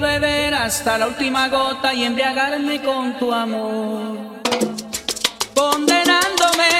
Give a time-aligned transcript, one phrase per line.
[0.00, 4.40] beber hasta la última gota y embriagarme con tu amor,
[5.54, 6.70] condenándome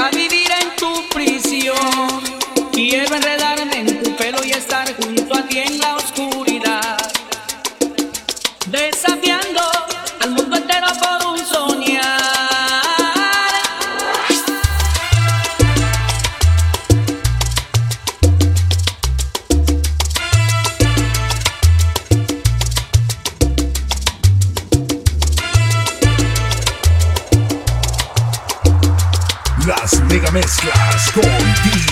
[0.00, 2.22] a vivir en tu prisión.
[2.72, 6.96] Quiero enredarme en tu pelo y estar junto a ti en la oscuridad,
[8.66, 9.60] desafiando
[10.20, 11.27] al mundo entero por un.
[30.40, 31.22] mezclas con
[31.64, 31.87] DJ.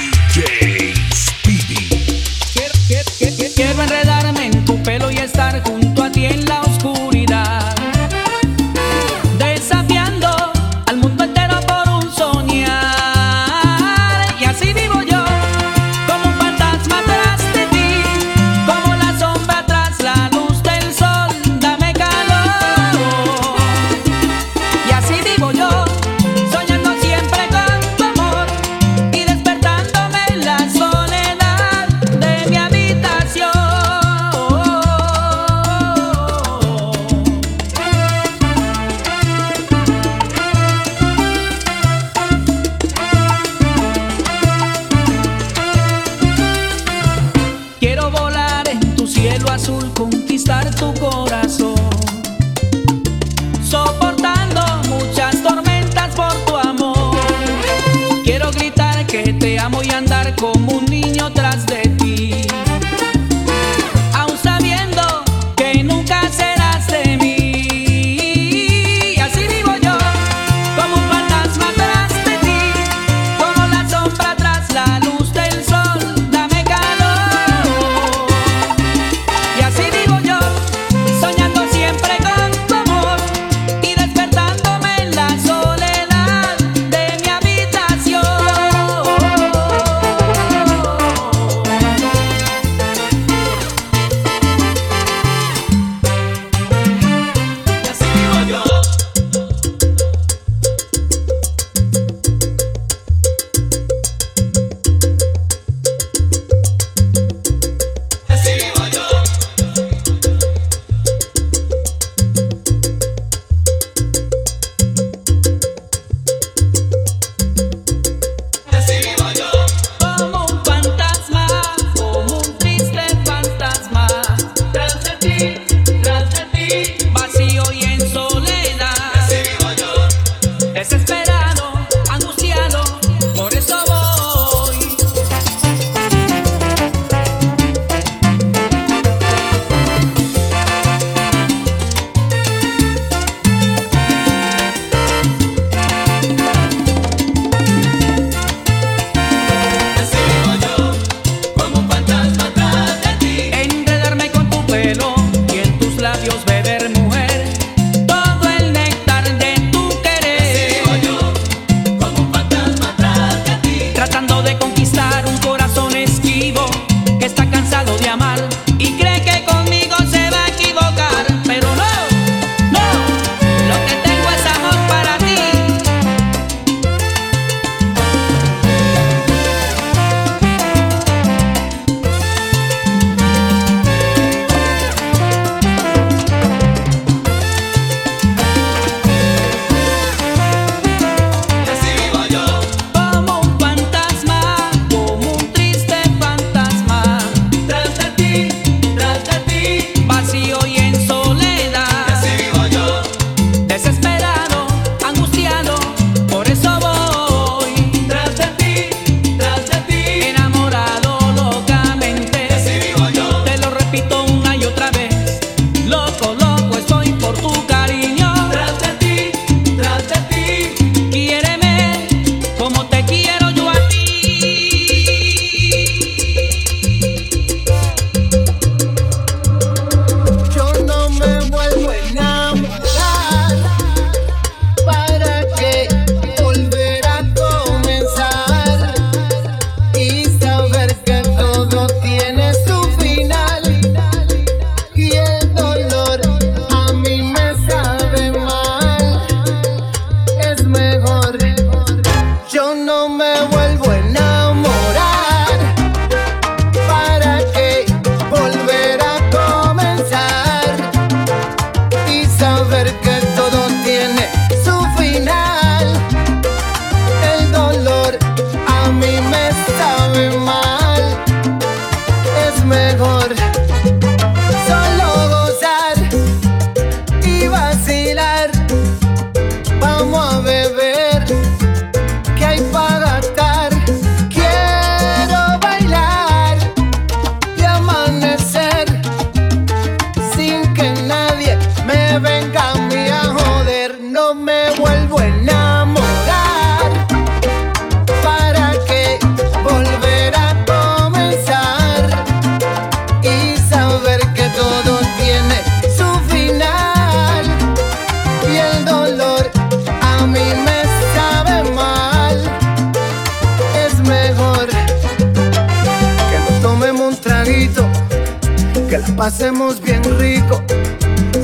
[319.27, 320.63] Pasemos bien rico,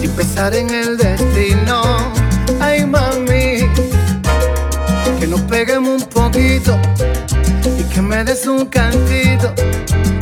[0.01, 1.83] sin pensar en el destino.
[2.61, 3.69] Ay, mami,
[5.19, 6.79] que nos peguemos un poquito
[7.77, 9.53] y que me des un cantito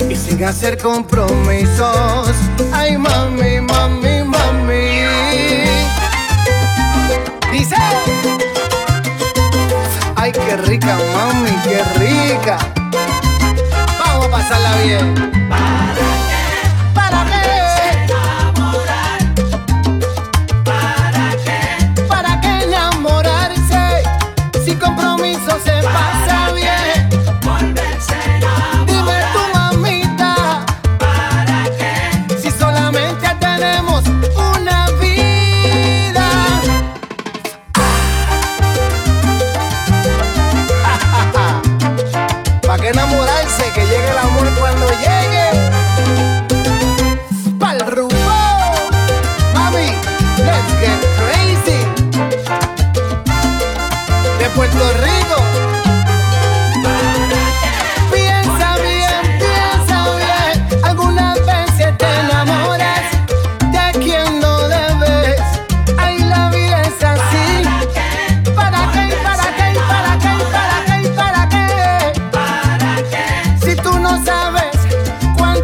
[0.08, 2.30] y sin hacer compromisos.
[2.72, 5.02] Ay, mami, mami, mami.
[7.52, 7.76] Dice.
[10.16, 12.56] Ay, qué rica, mami, qué rica.
[13.98, 15.30] Vamos a pasarla bien.
[15.60, 16.06] enamorarse,
[17.00, 17.39] que llegue el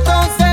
[0.07, 0.46] entonces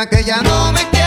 [0.00, 0.99] Ojalá pudiera mandar en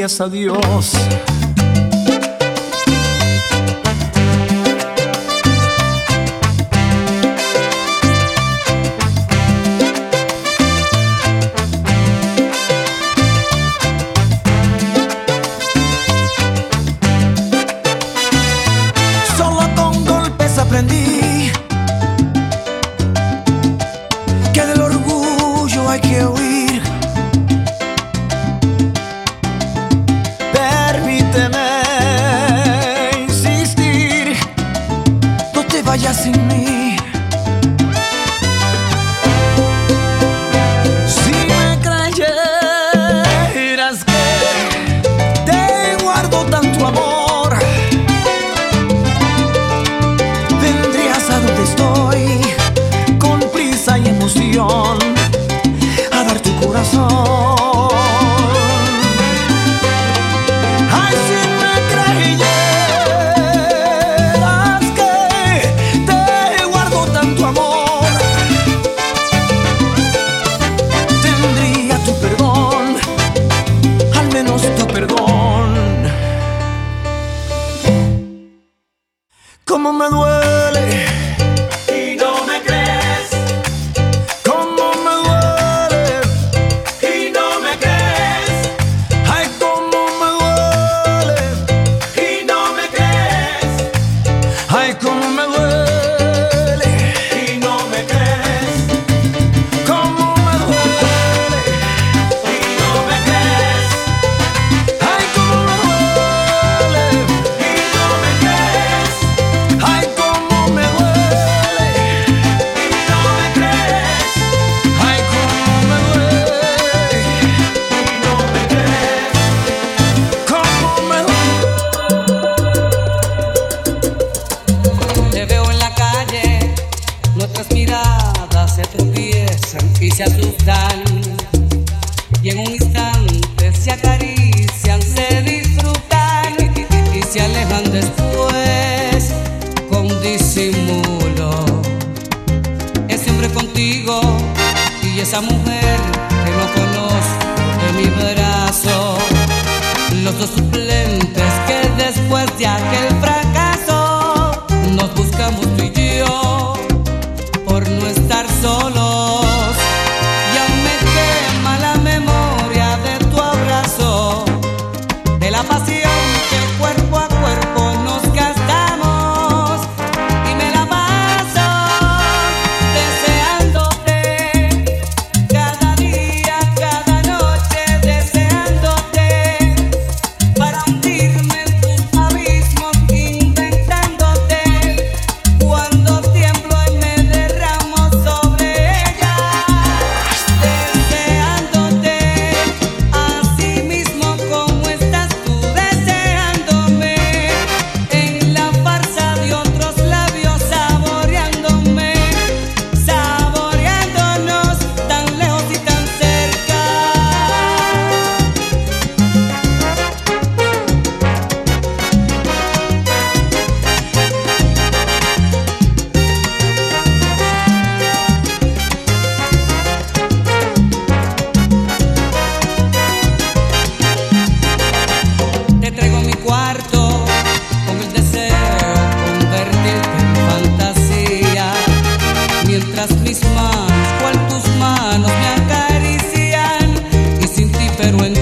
[0.00, 1.39] No me dirías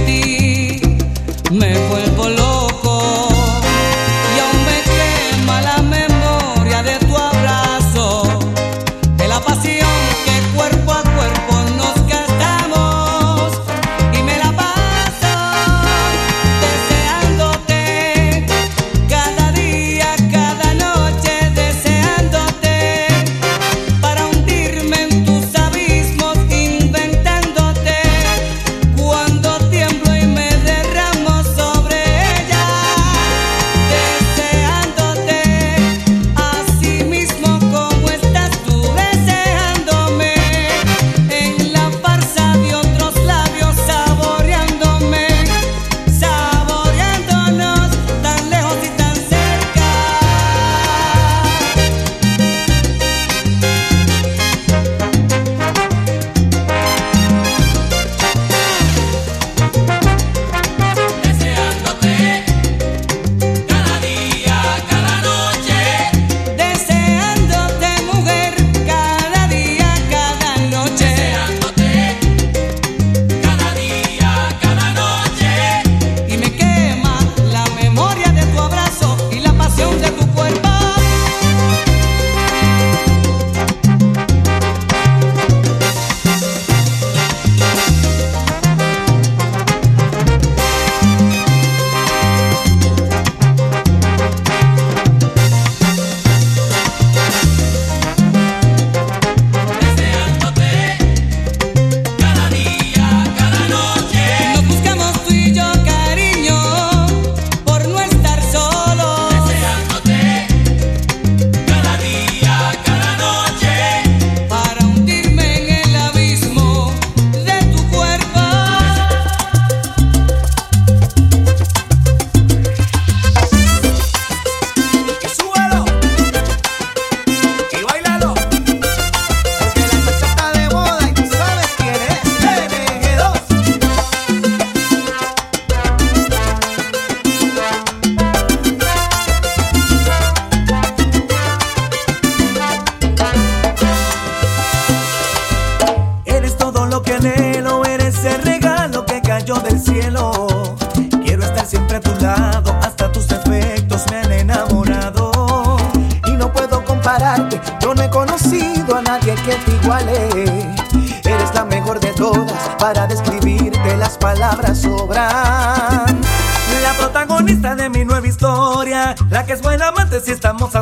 [0.07, 0.38] ti.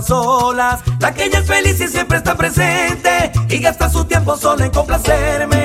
[0.09, 4.71] La que ella es feliz y siempre está presente y gasta su tiempo solo en
[4.71, 5.56] complacerme.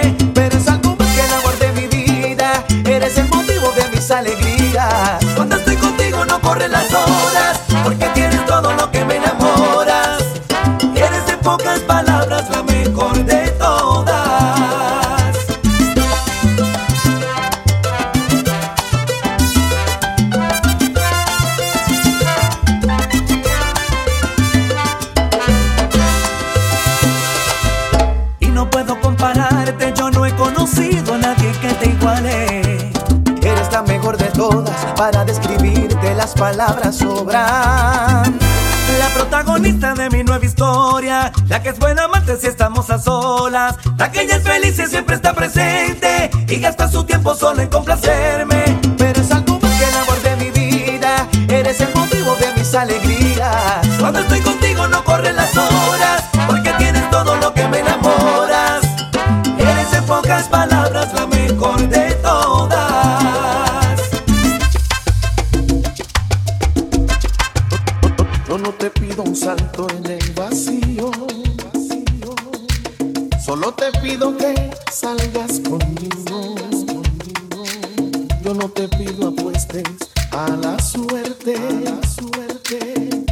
[36.31, 38.39] Las palabras sobran.
[38.99, 43.75] La protagonista de mi nueva historia, la que es buena amante si estamos a solas,
[43.97, 47.69] la que ella es feliz y siempre está presente y gasta su tiempo solo en
[47.69, 48.79] complacerme.
[48.97, 52.73] Pero es algo más que el amor de mi vida, eres el motivo de mis
[52.75, 53.87] alegrías.
[53.99, 56.23] Cuando estoy contigo no corren las horas,
[79.71, 81.55] pido apuestes a la suerte.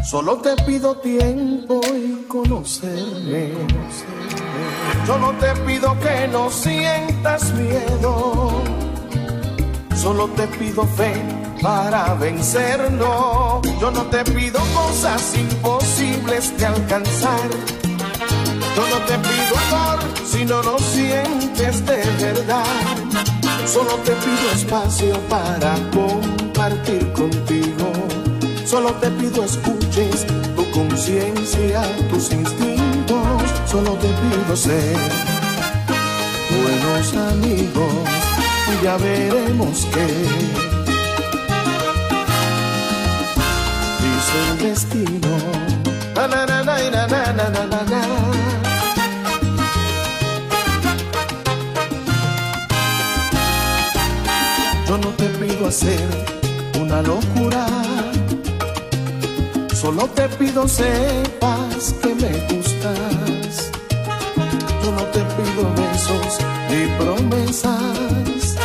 [0.03, 3.53] Solo te pido tiempo y conocerme.
[5.07, 8.51] Yo no te pido que no sientas miedo.
[9.95, 11.13] Solo te pido fe
[11.61, 13.61] para vencerlo.
[13.79, 17.49] Yo no te pido cosas imposibles de alcanzar.
[18.75, 23.38] Yo no te pido amor si no lo sientes de verdad.
[23.65, 27.91] Solo te pido espacio para compartir contigo.
[28.65, 33.43] Solo te pido escuches tu conciencia, tus instintos.
[33.65, 34.97] Solo te pido ser
[36.49, 37.93] buenos amigos
[38.71, 40.07] y ya veremos qué
[44.01, 45.29] dice el destino.
[55.69, 56.09] Hacer
[56.81, 57.67] una locura,
[59.75, 63.69] solo te pido sepas que me gustas.
[64.83, 66.39] Yo no te pido besos
[66.71, 68.55] ni promesas.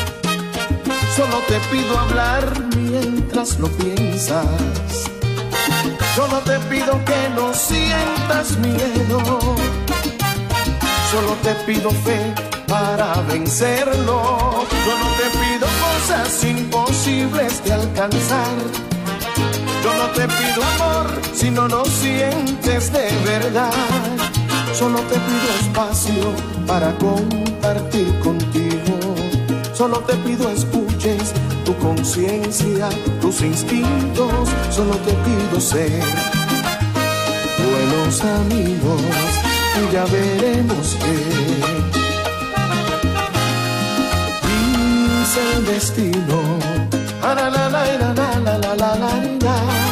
[1.14, 4.46] Solo te pido hablar mientras lo piensas.
[6.16, 9.20] Yo no te pido que no sientas miedo.
[11.10, 12.34] Solo te pido fe
[12.66, 14.64] para vencerlo.
[14.86, 15.73] Yo no te pido
[16.04, 18.56] cosas imposibles de alcanzar.
[19.82, 23.72] Yo no te pido amor si no lo sientes de verdad.
[24.74, 26.34] Solo te pido espacio
[26.66, 28.98] para compartir contigo.
[29.72, 31.32] Solo te pido escuches
[31.64, 32.88] tu conciencia,
[33.22, 34.48] tus instintos.
[34.70, 36.02] Solo te pido ser
[37.64, 39.00] buenos amigos
[39.80, 41.93] y ya veremos qué
[45.34, 46.58] dice el destino.
[47.22, 49.83] Ah, la, la, la, la, la, la, la, la,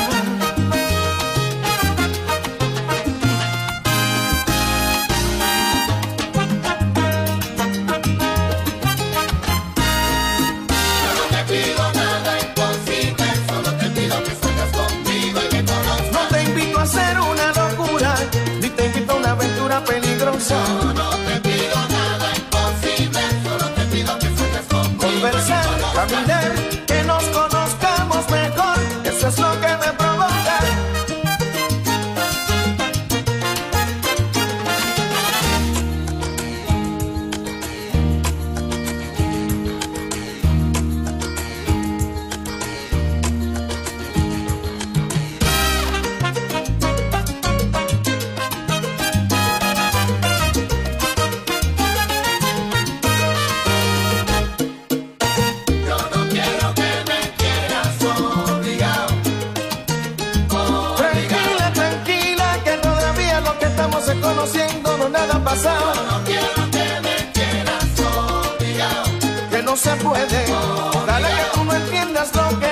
[69.92, 70.26] se puede.
[70.26, 72.71] Que tú no entiendas lo que